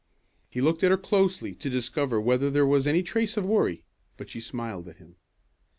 He 0.49 0.61
looked 0.61 0.83
at 0.83 0.89
her 0.89 0.97
closely 0.97 1.53
to 1.53 1.69
discover 1.69 2.19
whether 2.19 2.49
there 2.49 2.65
was 2.65 2.87
any 2.87 3.03
trace 3.03 3.37
of 3.37 3.45
worry, 3.45 3.83
but 4.17 4.31
she 4.31 4.39
smiled 4.39 4.87
at 4.87 4.97
him. 4.97 5.17